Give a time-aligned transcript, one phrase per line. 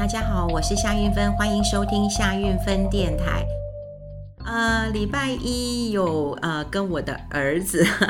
[0.00, 3.46] 大家好，我是夏运芬，欢迎收听夏运芬电台。
[4.46, 7.84] 呃，礼拜一有呃跟我的儿子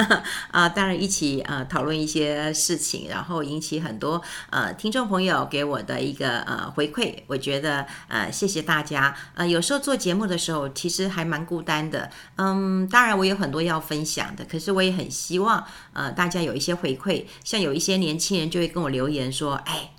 [0.53, 7.13] 啊、呃，当然一起呃讨论一些事情，然后引起很多呃听众朋友给我的一个呃回馈。
[7.27, 9.13] 我觉得呃谢谢大家。
[9.35, 12.09] 呃，有时候做节目的时候，其实还蛮孤单的。
[12.37, 19.91] 嗯，当然我有很多要分享的，可是我也很希望呃大家有一些回馈，像有一些年轻人就会跟我留言说，哎。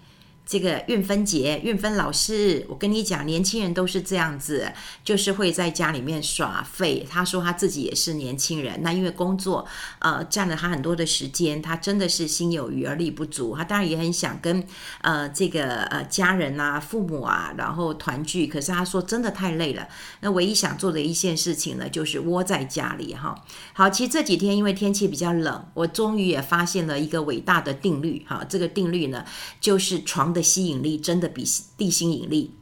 [0.51, 4.69] 这个韵芬姐、韵芬老师，我跟你讲，年轻人都是这样子，
[5.01, 7.07] 就是会在家里面耍废。
[7.09, 9.65] 他说他自己也是年轻人，那因为工作
[9.99, 13.55] 呃占了他很多的时间，他真的是心有余而力不足。
[13.55, 14.61] 他当然也很想跟
[14.99, 19.87] 呃这个呃家人啊、父母啊，然后团聚，可是他说真的太累了。
[20.19, 23.41] 那唯一想做的一件事情呢，就是窝在家里哈。
[23.71, 28.45] 好，其实这几天因为天气比较冷，我终于也发现了一个伟大的定律哈。
[28.49, 29.23] 这个定律呢，
[29.61, 30.40] 就是床的。
[30.41, 31.43] 吸引力真的比
[31.77, 32.55] 地心引力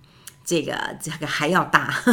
[0.45, 2.03] 这个这个还要大。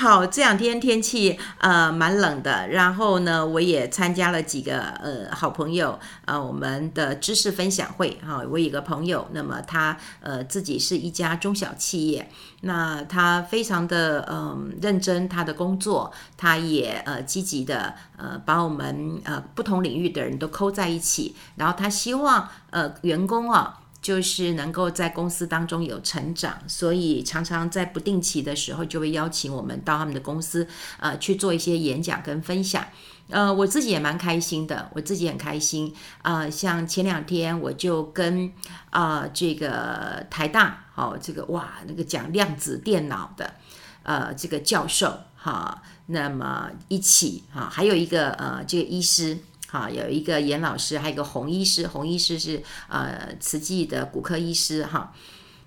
[0.00, 8.38] 好，这两天天气呃蛮冷的，然后呢，我也参加了几个呃好朋友呃我们的知识分享会哈。
[8.38, 12.30] 我有一个朋友，那么他呃自己是一家中小企业，
[12.62, 23.76] 那他非常的嗯、认真他的工作，他也呃积极的呃把我们呃不同领域的人都扣在一起，然后他希望呃员工啊。
[24.02, 30.66] 就是能够在公司当中有成长，所以常常在不定期的时候就会邀请我们到他们的公司，
[30.98, 32.84] 呃，去做一些演讲跟分享。
[33.28, 35.94] 呃，我自己也蛮开心的，我自己很开心。
[36.22, 38.50] 呃，像前两天我就跟
[38.88, 43.54] 啊、呃、这个台大，哦，这个哇那个讲量子电脑的，
[44.02, 49.38] 呃，这个教授哈，那么一起哈，还有一个呃这个医师。
[49.70, 55.12] 好，有一个严老师，还有一个洪医师，洪医师是呃慈济的骨科医师哈。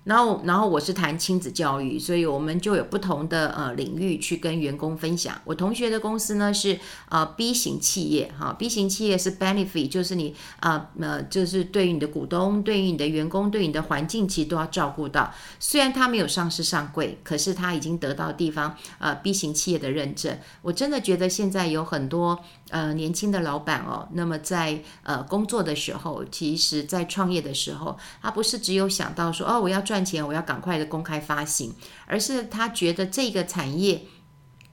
[0.04, 5.40] 然后，然后我是谈亲子教育，所以我们就有不同的呃领域去跟员工分享。
[5.46, 15.32] 我同学的公司呢是呃 B 型企业哈，B 型企业是 benefit，就是你啊呃，呃就是对于你的股东、对于你的员工、对于你的环境，其实都要照顾到。
[15.58, 20.38] 虽然他没有上市上柜，可是他已经得到地方呃 B 型企业的认证。
[20.60, 22.38] 我真的觉得现在有很多
[22.74, 30.04] 呃年轻的老板哦，那么在呃工作的时候，其实在创业的时候，他不是只有想到说哦我要赚。
[30.04, 31.74] 钱，我要赶快的公开发行，
[32.04, 34.02] 而是他觉得这个产业。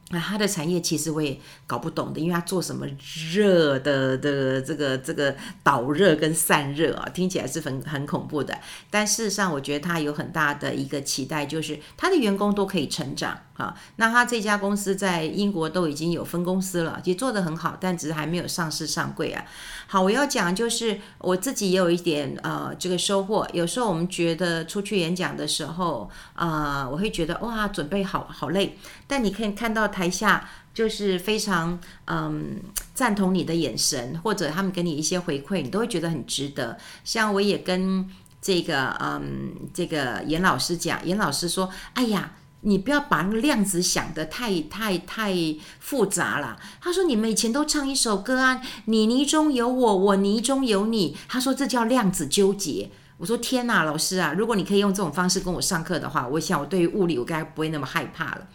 [0.09, 2.85] 那他的产业其实我也搞不懂的，因为他做什么
[3.31, 5.33] 热的的这个这个
[5.63, 8.59] 导热跟散热啊，听起来是很很恐怖的。
[8.89, 13.75] 但事实上，我觉得他有很大的一个期待，就是他的员工都可以成长啊。
[13.97, 19.45] 那他这家公司在英国都已经有分公司了，其实做得很好，但只是还没有上市上柜啊。
[19.87, 23.47] 好，我要讲就是我自己也有一点呃这个收获。
[23.53, 28.77] 有时候我们觉得出去演讲的时候、呃，我会觉得哇，准备好好累，
[29.07, 32.61] 但你可以看到台下就是非常嗯
[32.93, 36.77] 赞同你的眼神，或者他们给你一些回馈，你都会觉得很值得。
[37.03, 38.09] 像我也跟
[38.41, 45.35] 这个嗯这个严老师讲，严老师说：“哎呀，你不要把那个量子想得太太太
[45.79, 58.47] 复杂了。”他说：“你们以前都唱一首歌啊，你泥中有我，我泥中有你。”他说：“这叫量子纠结。”我说：“天哪，老师啊，如果你可以用这种方式跟我上课的话，我想我对于物理我该不会那么害怕了。”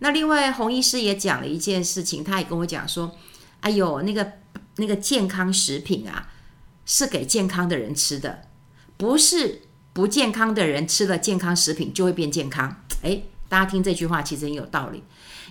[0.00, 3.16] 那另外，洪医师也讲了一件事情，他也跟我讲说
[3.60, 4.32] ：“哎呦，那个
[4.76, 6.28] 那个健康食品啊，
[6.86, 8.42] 是给健康的人吃的，
[8.96, 15.02] 不是不健康的人吃了健康食品就会变健康。”哎，大家听这句话其实很有道理，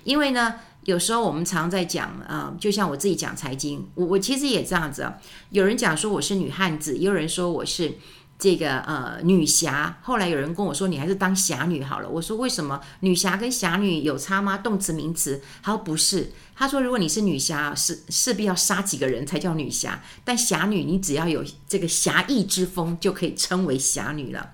[0.03, 5.18] 因为呢，有时候我们常在讲啊、就像我自己讲财经，我我其实也这样子啊，
[5.50, 7.97] 有人讲说我是女汉子，也有人说我是。
[8.40, 12.07] 这个呃女侠，后来有人跟我说，你还是当侠女好了。
[12.07, 14.59] 我说为什么女侠跟侠女有差吗？
[14.59, 15.41] 动词名词？
[15.63, 16.31] 他说不是。
[16.56, 20.03] 他说如果你是女侠，是势必要杀几个人才叫女侠。
[20.24, 24.51] 但侠女你只要有这个侠义之风，就可以称为侠女了。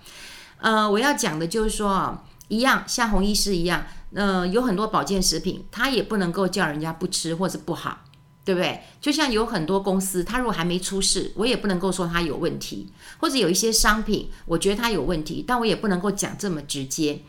[0.59, 2.23] 呃，我要讲的就是说啊，
[2.53, 7.99] 一样像洪医师一样，呃，有很多保健食品，他也不能够叫人家不吃或者不好。
[8.45, 8.81] 对不对？
[8.99, 17.21] 就像有很多公司，他如果还没出事，我也不能够说他有问题；或者有一些商品，我觉得它有问题，但我也不能够讲这么直接。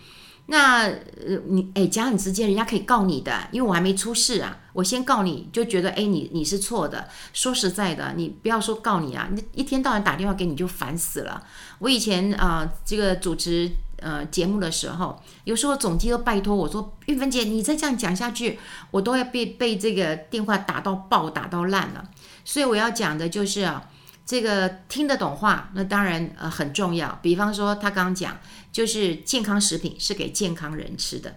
[0.46, 7.08] 那呃，你哎，讲很直接，人家可以告你的，因为我还没出事啊，我先告你就觉得哎，你你是错的。
[7.32, 11.40] 说实在的，你不要说告你啊，你一天到晚打电话给你就烦死了。
[11.78, 13.70] 我以前啊、这个主持。
[14.04, 18.58] 呃，节目的时候，有时候总机都拜托我说：“玉芬姐，你再这样讲下去，
[18.90, 22.10] 我都要被被这个电话打到爆，打到烂了。”
[22.44, 23.88] 所以我要讲的就是啊，
[24.26, 27.18] 这个听得懂话，那当然呃很重要。
[27.22, 28.38] 比方说他刚刚讲，
[28.70, 31.36] 就是健康食品是给健康人吃的。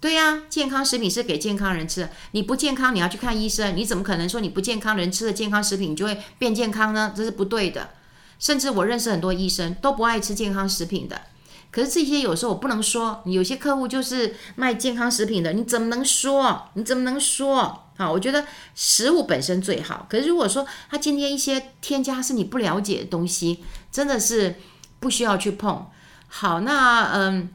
[0.00, 2.10] 对呀，健康食品是给健康人吃的。
[2.30, 7.12] 你不健康，你要去看医生，你怎么可能说你不健康人吃的健康食品你就会变健康呢？
[7.14, 7.90] 这是不对的。
[8.38, 11.20] 甚至我认识很多医生都不爱吃健康食品的。
[11.78, 16.70] 可是这些有时候我不能说，有些客户就是卖健康食品的，你怎么能说？
[16.74, 17.84] 你怎么能说？
[17.96, 18.44] 好，我觉得
[18.74, 20.04] 食物本身最好。
[20.10, 24.56] 可是如果说他今天一些添加是你不了解的东西，真的是
[24.98, 25.86] 不需要去碰。
[26.26, 27.50] 好，那嗯。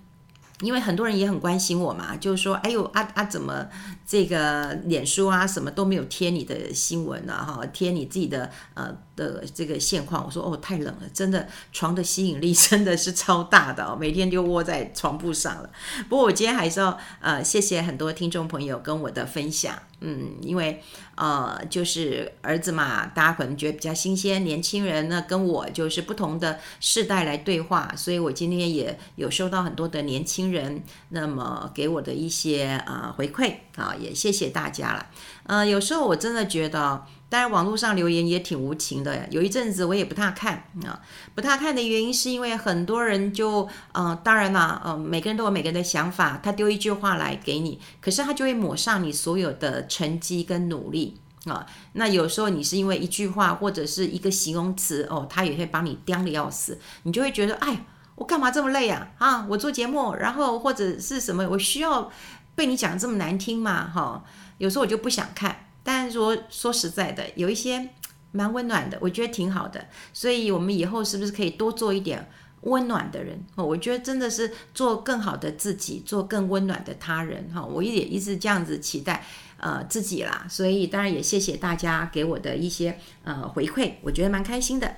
[0.61, 3.65] 因为很多人也很关心我嘛，就是说，哎呦啊啊，怎么
[4.13, 7.43] 这个脸书啊什么都没有贴你的新闻啊？
[7.43, 10.23] 哈，贴你自己的呃的这个现况。
[10.23, 15.71] 我说哦，太冷了，真的床的吸引力真的是超大的哦， 每天就窝在床铺上了。
[16.07, 19.73] 不过我今天还是要呃谢谢很多听众朋友跟我的分享。
[20.05, 20.83] 嗯，因为
[21.15, 35.07] 呃，就是儿子嘛，大家可能觉得比较新鲜，年轻人呢跟我就是不同的世代来对话，所以我今天也有收到很多的年轻人那么给我的一些呃回馈啊，也谢谢大家了。
[35.45, 37.05] 呃，有时候我真的觉得。
[37.29, 39.27] 当然，网络上留言也挺无情的。
[39.31, 41.01] 有一阵子我也不太看啊，
[41.33, 46.39] 不太看的原因是因为很多人就，呃，当然啦，呃，每个人都有每个人的想法。
[46.43, 51.65] 他丢一句话来给你，可是他就会抹上你所有的成绩跟努力啊。
[51.93, 57.83] 那有时候你是因为一句话或者是一个形容词哦，他也会把你刁的要死，你就会觉得，哎，
[58.13, 59.07] 我干嘛这么累啊？
[59.17, 62.11] 啊，我做节目，然后或者是什么，我需要
[62.55, 63.89] 被你讲这么难听嘛？
[63.89, 64.23] 哈，
[64.57, 65.67] 有时候我就不想看。
[65.83, 67.89] 但是说说实在的，有一些
[68.31, 69.87] 蛮温暖的，我觉得挺好的。
[70.13, 72.29] 所以，我们以后是不是可以多做一点
[72.61, 73.43] 温暖的人？
[73.55, 77.49] 哦，我觉得真的是做更好的自己，做更温暖的他人。
[77.53, 79.25] 哈，我也一直这样子期待
[79.57, 80.45] 呃自己啦。
[80.49, 84.95] 所以，当然也谢谢大家给我的一些呃回馈，我觉得蛮开心的。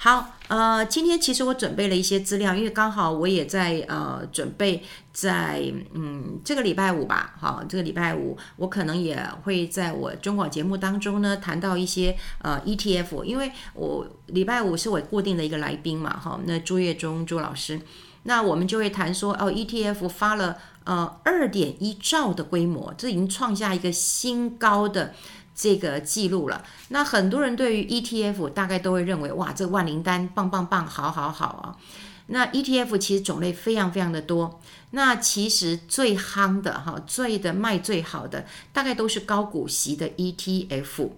[0.00, 4.80] 好，呃，今天其实我准备了一些资料，因为刚好我也在呃准备
[5.12, 5.60] 在
[5.92, 17.80] 嗯这个礼拜五吧，好，这个礼拜五我可能也会在我中广节目当中呢谈到一些呃 ETF，因为我礼拜五是我固定的一个来宾嘛，哈，那朱月忠朱老师，
[18.22, 25.12] 那我们就会谈说哦 ETF 发了呃二点一兆的规模，这已经创下一个新高的。
[25.60, 31.76] 这个记录了，那很多人对于 ETF 大概都会认为，哇，这万灵丹棒棒棒，好好好啊。
[32.28, 34.60] 那 ETF 其实种类非常非常的多，
[34.92, 41.10] 那其实最夯的哈，最的卖最好的，大概都是高股息的 ETF。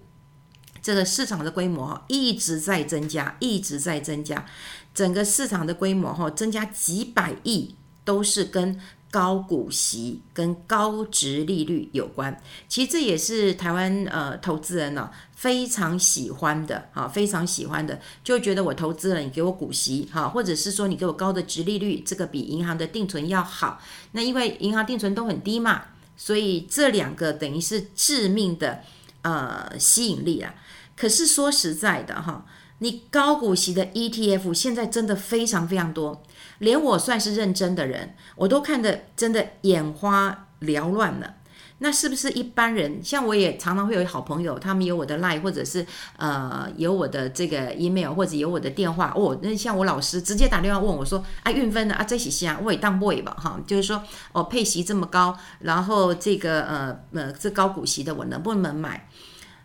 [0.81, 4.47] 这个市场的规模一直在增加，一直在增加，
[4.95, 7.75] 整个市场的规模哈增加几百亿，
[8.07, 8.81] 都是跟。
[9.11, 23.83] 高股息跟高殖利率有关，其实这也是台湾呃投资人呢、非常喜欢的啊，非常喜欢的，就觉得我投资了，你给我股息哈，或者是说你给我高的殖利率，这个比银行的定存要好。
[24.13, 25.83] 那因为银行定存都很低嘛，
[26.17, 28.81] 所以这两个等于是致命的
[29.23, 30.55] 呃吸引力啊。
[30.97, 32.47] 可是说实在的哈，
[32.79, 36.23] 你高股息的 ETF 现在真的非常非常多。
[36.61, 41.35] 连我算是认真的人，我都看得真的眼花缭乱了。
[41.83, 43.03] 那是不是一般人？
[43.03, 45.87] 像我也常常会有好朋友，他们有我的 line，或者是
[46.19, 49.11] 呃有我的这个 email，或者有我的电话。
[49.17, 59.09] 哦，那像我老师直接打电话问我说：“啊，运分的啊，这些些啊，我也当 boy 吧，哈，就是说哦，配息这么高，然后这个呃呃这高股息的，我能不能买？”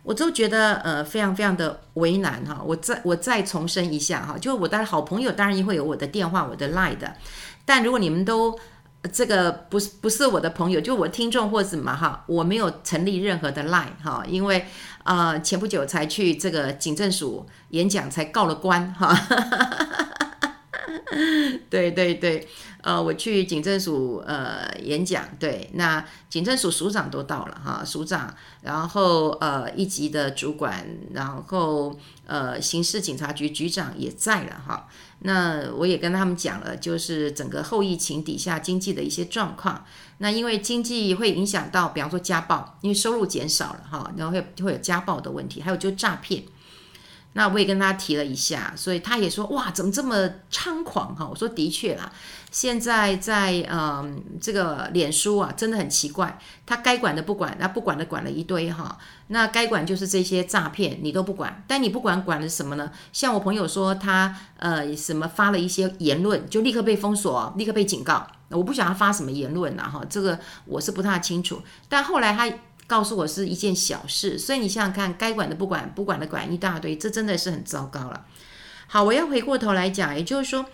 [0.06, 7.12] 我都觉得呃非常非常的为难哈，我再我再重申一下哈，就我的好朋友当然也会有我的电话，我的 line 的，
[7.64, 8.56] 但如果你们都
[9.12, 14.64] 这个不是不是我的朋友，就我听众或者什么哈，我没有成立任何的 line 哈，因为
[15.02, 19.12] 呃前不久才去这个警政署演讲，才告了官哈，
[21.68, 22.46] 对 对对。
[22.86, 34.86] 呃，我去警政署呃演讲，对，那警政署署长都到了哈，署长，然后呃一级的主管，然后呃刑事警察局局长也在了哈。
[35.18, 39.84] 那我也跟他们讲了，就是整个后疫情底下经济的一些状况。
[40.18, 46.44] 那因为经济会影响到，比方说家暴，因为收入减少了哈，然后会会有家暴的问题，还有就诈骗。
[47.36, 51.28] 那我也跟他提了一下，所以他也说哇，怎么这么猖狂哈？
[51.28, 52.10] 我说的确啦，
[52.50, 58.96] 现在在嗯这个脸书啊，真的很奇怪，他该管的不管，那不管的管了一堆哈。
[59.26, 62.90] 那该管就是这些诈骗，你都不管，但你不管管了什么呢？
[63.12, 68.26] 像我朋友说他呃什么发了一些言论，就立刻被封锁，立刻被警告。
[68.48, 71.60] 我不晓得他发什么言论呐哈，这个我是不太清楚。
[71.86, 72.50] 但后来他。
[72.86, 78.24] 告诉我是一件小事，所以你想想看，该管的不管，不管的管一大堆，这真的是很糟糕了。
[78.86, 80.64] 好，我要回过头来讲，也就是说，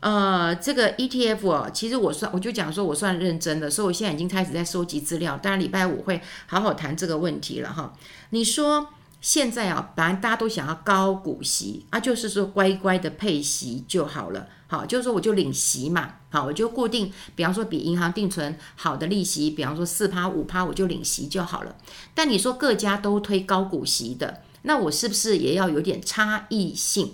[0.00, 7.94] 呃，这个 ETF 哦，其实我算我就讲说我算认真的，所以我现在已经开始在收集资料，当然礼拜五会好好谈这个问题了哈。
[8.30, 8.88] 你说
[9.22, 14.48] 现在啊，本来大家都想要高股息啊，就是说乖乖的配息就好了。
[14.66, 21.76] 好，就是说我就领息嘛，好，我就固定，比方说比银行定存好的利息，比方说四趴五趴，我就领息就好了。
[22.14, 27.12] 但你说各家都推高股息的，那我是不是也要有点差异性？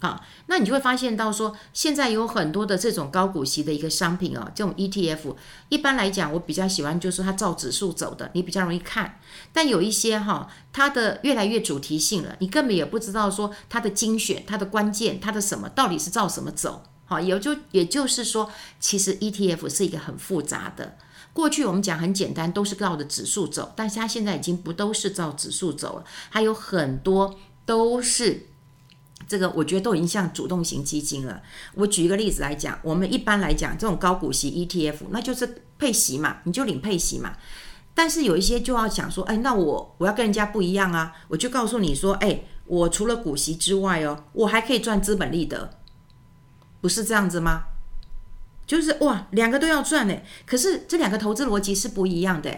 [0.00, 5.36] 好，那你就会发现到说，现在有很多的这种高股息的一个商品哦，这种 ETF，
[5.68, 9.18] 一般来讲，我比较喜欢就是它照指数走的，你比较容易看。
[9.52, 16.82] 但有一些哈，它的越来越主题性了，你根本也不知道说它的精选、它的关键、它的什么到底是照什么走。
[17.06, 20.96] 好，也就也就是说，其实 ETF 是一个很复杂的。
[21.32, 27.34] 过去我们讲很简单，都是照着指数走，但是它现在已经不都是照指数走了，还有很多
[27.66, 28.46] 都是
[29.26, 31.42] 这个，我觉得都已经像主动型基金了。
[31.74, 37.36] 我举一个例子来讲，我们一般来讲这种高股息 ETF，那就是配息嘛，你就领配息嘛。
[37.94, 45.78] 但是有一些就要想说，哎，那我我要跟人家不一样啊，我就告诉你说，哎，我除了股息之外哦，我还可以赚资本利得。
[46.84, 47.64] 不是这样子吗？
[48.66, 50.14] 就是哇，两个都要赚呢。
[50.44, 52.54] 可是这两个投资逻辑是不一样的。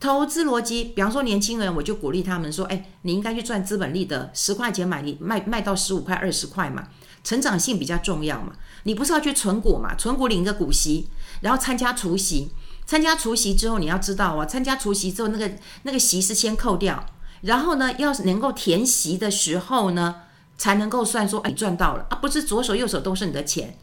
[0.00, 6.88] 投资逻辑，比方说年轻人，我就鼓励他们说：“哎，你应该去赚资本利得，十块钱买你卖卖到十五块、二十块嘛，
[7.22, 8.54] 成长性比较重要嘛。
[8.84, 9.94] 你不是要去存股嘛？
[9.96, 11.10] 存股领个股息，
[11.42, 12.52] 然后参加除息，
[12.86, 17.04] 参加除息之后，你要知道啊，参加除息之后，那个那个息是先扣掉，
[17.42, 20.22] 然后呢，要是能够填息的时候呢。”
[20.56, 22.16] 才能够算说，哎，你赚到了啊！
[22.16, 23.78] 不是左手右手都是你的钱，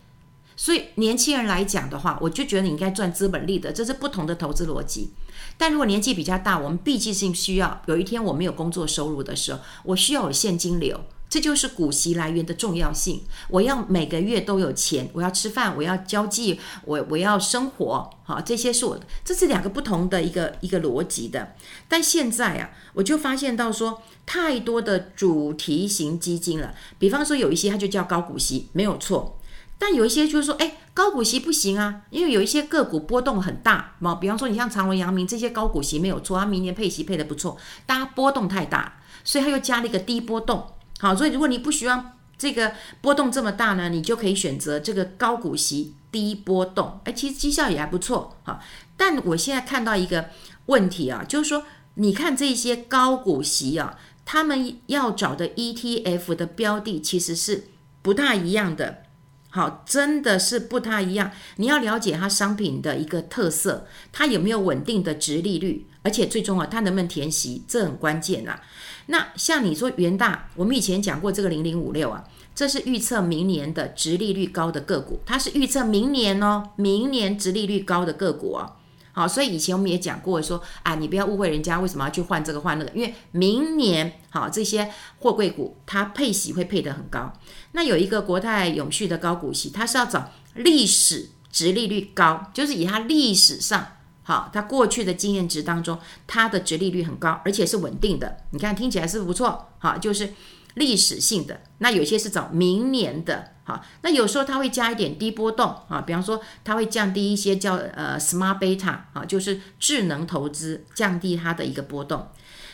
[0.56, 5.12] 所以年轻人来讲的话，我就觉得你应该赚资本利得，这是不同的投资逻辑。
[5.58, 11.02] 但如果年纪比较大，我们毕竟是需要有一天我没有工作收入的时候，我需要有现金流。
[11.30, 13.22] 这就是股息来源的重要性。
[13.50, 21.56] 我要每个月都有钱，我要吃饭，我要交际，我我要生活，好，这些是我，这是两个不同的一个一个逻辑的。
[21.88, 26.74] 但现在啊，我就发现到说，太多的主题型基金了。
[26.98, 29.38] 比方说有一些它就叫高股息，没有错。
[29.78, 34.16] 但有一些就是说，哎，高股息不行啊，因为有一些个股波动很大嘛。
[34.16, 37.56] 比方说你像长隆、阳明这些高股息没有错，它明年配息配得不错，
[37.86, 40.66] 但它波动太大，所以它又加了一个低波动。
[41.00, 48.38] 好，所以如果你不希望这个波动这么大呢，你就可以选择这个高股息低波动，哎，其实绩效也还不错。
[48.44, 48.60] 哈，
[48.98, 50.30] 但我现在看到一个
[50.66, 51.64] 问题啊，就是说，
[51.96, 57.70] 你看这些高股息啊，他们要找的 ETF 的标的其实是
[58.02, 59.04] 不大一样的。
[59.52, 61.32] 好，真的是不太一样。
[61.56, 68.62] 你要了解它商品的一个特色，它有没有稳定的殖利率，而且最终啊，它能不能填息，这很关键啊。
[69.08, 78.76] 那像你说元大，我们以前讲过这个零零五六啊，这是预测明年的殖利率高的个股，它是预测明年哦，明年殖利率高的个股哦。
[79.20, 87.34] 好，所以以前我们也讲过说啊，你不要误会人家为什么要去换这个换那个，因为明年好这些货柜股它配息会配得很高。
[87.74, 93.86] 那有一个国泰永续的高股息，它是要找历史殖利率高，就是以它历史上。
[94.24, 98.38] 好，它过去的经验值当中，它的殖利率很高，而且是稳定的。
[98.52, 100.34] 你看听起来是不错，好，就是
[100.76, 101.62] 历史性的。
[101.80, 112.28] 那有些是找明年的，好，那有时候它会加一点低波动啊，比方说它会降低一些叫呃 smart beta 啊，就是智能投资，降低它的一个波动。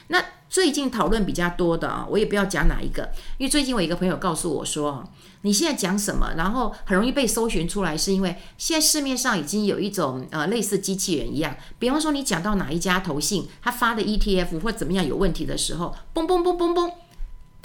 [0.07, 5.03] 那最近讨论比较多的啊，我也不要讲哪一个，因为最近我一个朋友告诉我说，
[5.41, 16.91] 你现在讲什么，然后很容易被搜寻出来，是因为现在市面上已经有一种呃类似机器人一样，比方说你讲到哪一家投信他发的 ETF 或怎么样有问题的时候，嘣嘣嘣嘣嘣，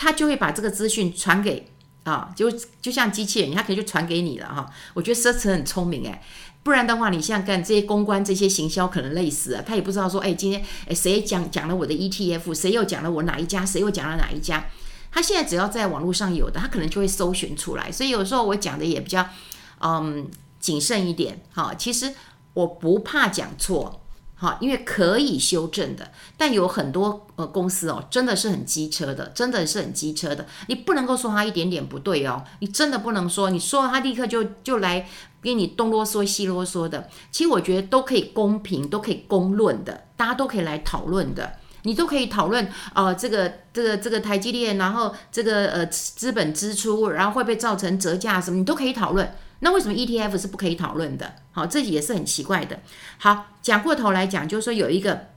[0.00, 1.68] 他就会把这个资讯传给
[2.04, 4.66] 啊，就就像机器人，他可以就传给你了哈。
[4.94, 6.22] 我觉得奢侈很聪明诶。
[6.62, 9.62] 不然的话，你像干这些公关、这些行销，可能累死了。
[9.62, 14.66] 他也不知道说，哎，今天哎谁讲讲了我的 ETF，谁又讲了我哪一家，谁又讲了哪一家。
[15.12, 17.92] 他现在只要在网络上有的，他可能就会搜寻出来。
[17.92, 19.28] 所以有时候我讲的也比较
[19.80, 20.26] 嗯
[20.58, 21.42] 谨慎一点。
[21.52, 22.14] 好，其实
[22.54, 23.99] 我不怕讲错。
[24.42, 30.46] 好，因为可以修正的，但有很多呃公司哦，真的是很机车的，真的是很机车的。
[30.66, 35.06] 你不能够说他一点点不对哦，你真的不能说，你说他立刻就就来
[35.42, 37.06] 给你东啰嗦西啰嗦的。
[37.30, 49.30] 其实我觉得都可以公平，都可以公论的，大家都可以来讨论的，你都可以讨论呃这个这个这个台积电，然后这个呃资本支出，然后会不会造成折价什么，你都可以讨论。
[49.60, 51.36] 那为什么 ETF 是不可以讨论的？
[51.52, 52.80] 好，这也是很奇怪的。
[53.18, 55.28] 好，讲过头来讲，就是说有一个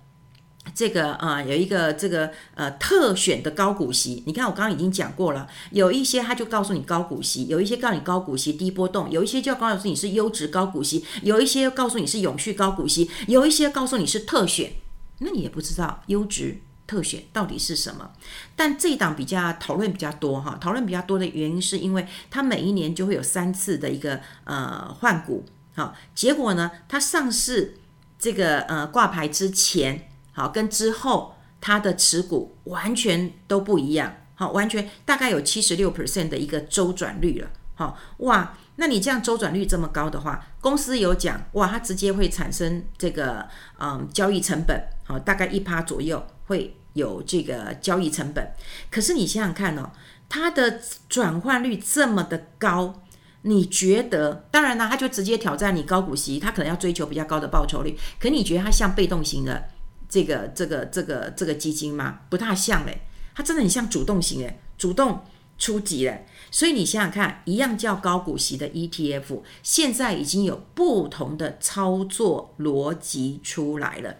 [0.73, 14.73] 这个啊、呃，有一个这个呃特选的高股息，你看我刚刚已经讲过了，有一些他就告诉你高股息，有一些告诉你高股息低波动，有一些就告诉你是优质高股息，有一些告诉你是永续高股息，有一些告诉你是特选，
[15.19, 18.11] 那你也不知道优质特选到底是什么。
[18.55, 27.77] 但这一档比较讨论比较多哈，讨论比较多的原因是因为它每一年就会有三次的一个呃换股，好，结果呢，它上市
[28.17, 30.09] 这个呃挂牌之前。
[30.35, 43.47] 好，跟之后它的持股完全都不一样，好，完全大概有七十六 percent 的一个周转率了，好哇，那你这样周转率这么高的话，公司有讲哇，它直接会产生这个
[43.79, 48.53] 嗯交易成本，好，大概一趴左右会有这个交易成本，
[48.91, 49.91] 可是你想想看哦，
[50.29, 53.01] 它的转换率这么的高，
[53.43, 54.45] 你觉得？
[54.51, 59.69] 当然呢，它就直接挑战你高股息，它可能要追求比较高的报酬率，可你觉得它像被动型的？
[60.09, 62.19] 这个这个这个这个基金吗？
[62.29, 63.01] 不大像嘞，
[63.33, 65.25] 它真的很像主动型诶，主动
[65.57, 66.27] 出击嘞。
[66.51, 74.17] 所以你想想看，一样叫高股息的 ETF，现在已经有不同的操作逻辑出来了。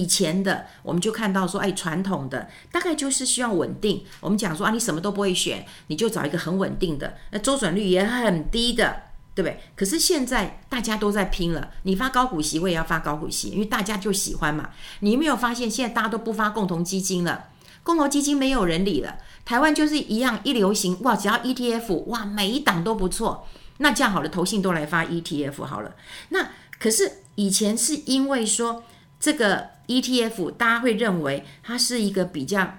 [0.00, 4.04] 以前的我们就看到说，哎，传统的大概就是需要稳定。
[4.20, 9.02] 我们讲说啊，你什么都不会选，你就找一个很稳定的，那周转率也很低的。
[9.34, 9.58] 对不对？
[9.74, 14.68] 可是现在大家都在拼了，你发高股息，我也要发高股息，因为大家就喜欢嘛。
[15.00, 17.46] 你有没有发现，现在大家都不发共同基金了？
[17.82, 19.16] 共同基金没有人理了。
[19.46, 23.48] 台湾就是一样，一流行哇，只要 ETF 哇，每一档都不错。
[23.78, 25.94] 那这样好了，投信都来发 ETF 好了。
[26.28, 28.84] 那可是以前是因为说
[29.18, 32.78] 这个 ETF，大家会认为它是一个比较。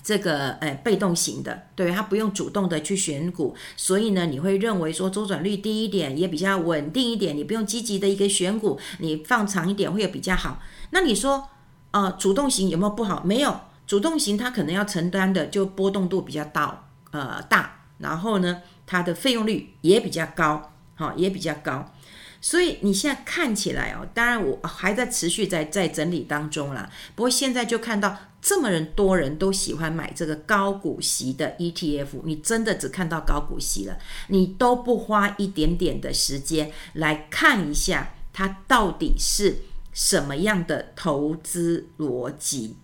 [0.00, 10.62] 这个诶，被动型的，对，它不用主动的去选股，所以呢，你会认为说周转率低一点，也比较稳定一点，你不用积极的一个选股，你放长一点会有比较好。
[10.92, 11.50] 那你说，
[11.90, 13.22] 呃，主动型有没有不好？
[13.22, 21.92] 没有，主动型它可能要承担的就波动度比较大，呃大，然后呢，它的费用率也比较高，好，也比较高。
[22.40, 26.90] 所以你现在看起来哦，当然我还在持续在在整理当中啦。
[27.14, 33.98] 不过现在就看到这么人多人都喜欢买这个高股息的 ETF，你真的只看到高股息了，
[34.28, 39.56] 你都不花一点点的时间来看一下它到底是
[39.92, 42.76] 什么样的投资逻辑。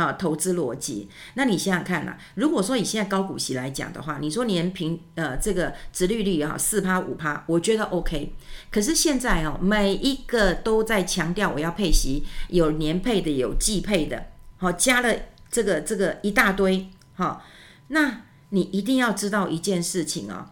[0.00, 1.08] 啊，投资逻辑。
[1.34, 8.34] 那你想想看呐、啊，如果说以现在高股息来讲的话，你说年平呃这个殖利率也好，四趴五趴，我觉得 OK。
[8.70, 15.14] 可是现在哦，每一个都在强调我要配息，有年配的，有季配的，好，加了
[15.50, 16.88] 这个这个一大堆。
[17.14, 17.44] 好，
[17.88, 20.46] 那你一定要知道一件事情哦，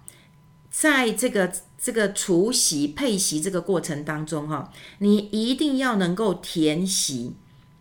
[0.70, 7.37] 在这个这个除息配息这个过程当中哈，你一定要能够填息。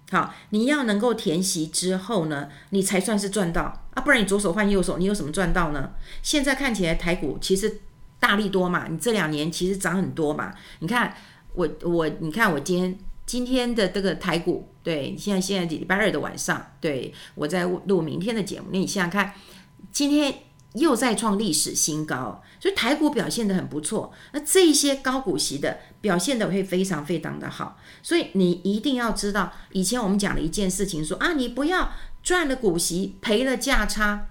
[0.10, 5.92] 好，你要能够填息之后呢，你才算是赚到啊，不然你左手换右手，你有什么赚到呢？
[6.24, 7.82] 现在看起来台股其实
[8.20, 10.54] 大利多嘛，你这两年其实涨很多嘛。
[10.80, 11.14] 你看
[11.54, 19.34] 我我你看我今天今天的这个台股，对，现在现在礼拜二的晚上，对，我在录明天的节目，那你想想看，
[19.92, 20.34] 今天
[20.74, 22.42] 又再创历史新高。
[22.60, 31.92] 所以台股表现得很不错，那这一些高股息的表现得会非常非常的好，所以你一定要知道，以前我们讲了一件事情说，啊，你不要
[32.24, 34.28] 赚了股息赔了价差，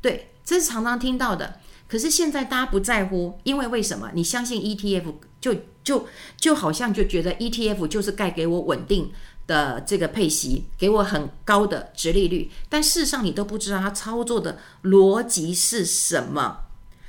[0.00, 1.60] 对，这是常常听到的。
[1.86, 4.10] 可是现在大家不在乎，因为为什么？
[4.14, 6.06] 你相信 ETF 就就
[6.38, 9.12] 就好像就觉得 ETF 就是该给我稳定
[9.48, 16.66] 的这个配息，给我很高的殖利率，但事实上你都不知道它操作的逻辑是什么。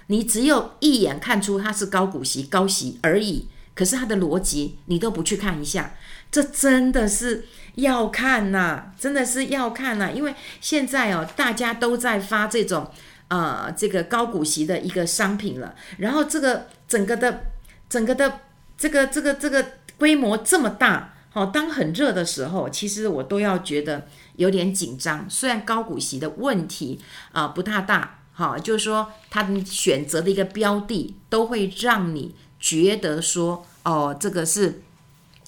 [0.07, 5.93] 你只有一眼看出它是高股息、高息而已，可是它的逻辑你都不去看一下，
[6.31, 12.89] 这真的是要看呐，真的是要看呐，因为现在哦，大家都在发这种
[13.27, 17.51] 呃这个高股息的一个商品了，然后这个整个的
[17.87, 18.39] 整个的
[18.77, 19.63] 这个这个这个
[19.97, 25.25] 规模这么大，哦，当很热的时候，其实我都要觉得有点紧张。
[25.29, 26.99] 虽然高股息的问题
[27.31, 28.19] 啊，不太大。
[28.33, 34.81] 好，就是说，他选择的一个标的都会让你觉得说，哦，这个是，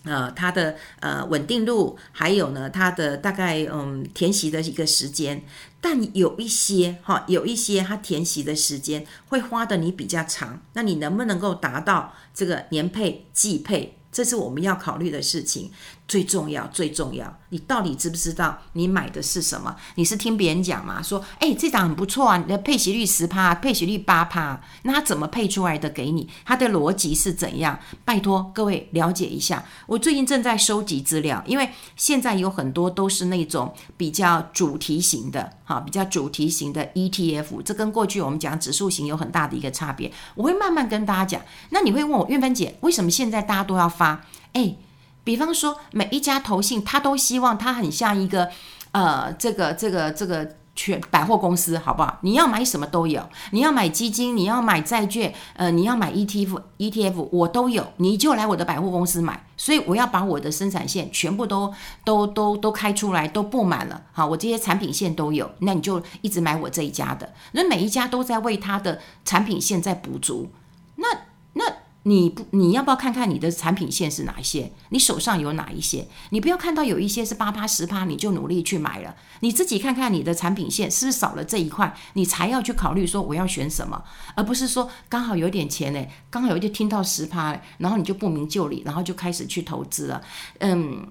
[0.04, 5.44] 呃，它的呃稳定度，还有呢，它的大概嗯填息的一个时间。
[5.80, 13.98] 但有一些哈，有一些它填息的时间会花的你比较长，那你能不能够达到这个年配季配？
[14.12, 15.72] 这是我们要考虑的事情。
[16.12, 19.74] 最重要，最重要，你到底知不知道你买的是什么？
[19.96, 21.02] 你是听别人讲吗？
[21.02, 26.28] 说，哎，这档很不错啊，你的配息率十趴，配息率八趴，那他怎么配出来的给你？
[26.44, 27.80] 他的逻辑是怎样？
[28.04, 29.64] 拜托各位了解一下。
[29.86, 40.12] 我最近正在收集资料，因为现在有很多都是那种比较主题型的，哈，比较主题型的 ETF，这跟过去我们讲指数型有很大的一个差别。
[40.36, 41.42] 我会慢慢跟大家讲。
[41.70, 44.26] 那你会问我，韵芬姐，为什么现在大家都要发？
[44.52, 44.76] 哎。
[45.24, 48.50] 比方说，每一家投信，他都希望他很像一个，
[48.92, 52.18] 呃，这个这个这个全百货公司，好不好？
[52.22, 59.46] 你要买什么都有，你要买基金，你要买债券，呃，你要买 ETF，ETF 我都有，你就来我的百货公司买。
[59.58, 61.72] 所以我要把我的生产线全部都
[62.04, 67.32] 都都都开出来，都布满了，好，我这些产品线都有，那你就一直买我这一家的。
[67.52, 70.52] 那每一家都在为他的产品线在补足，
[70.96, 71.08] 那
[71.54, 71.81] 那。
[72.04, 74.72] 你不，你要不要看看你的产品线是哪一些？
[74.90, 76.08] 你手上有哪一些？
[76.32, 79.16] 你不要看到有一些是八趴十趴，你就努力去买了。
[79.42, 90.20] 你自己看看你的产品线是不是少了这一块，你才要去考虑说我要选什么，而不是说刚好有点钱呢，刚好有就听到十趴，然后你就不明就里，然后就开始去投资了。
[90.58, 91.06] 嗯，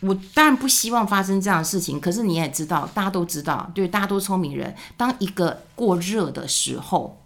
[0.00, 7.20] 我当然不希望发生这样的事情，可是你也知道，大家都知道，对，大家都聪明人，当一个过热的时候。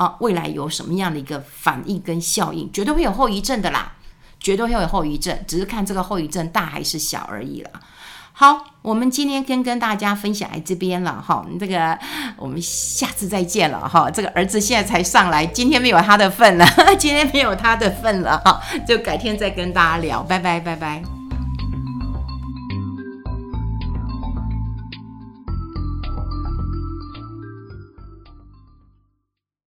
[0.00, 3.92] 啊，未来有什么样的一个反应跟效应，绝对会有后遗症的啦，
[4.40, 7.70] 绝对会有后遗症，只是看这个后遗症大还是小而已了。
[8.32, 11.98] 好，我们今天跟跟大家分享在这边了哈，这个
[12.38, 14.10] 我们下次再见了哈。
[14.10, 16.66] 这个儿子现在才上来，今天没有他的份了，
[16.98, 18.58] 今天没有他的份了哈，
[18.88, 21.19] 就改天再跟大家聊，拜拜拜拜。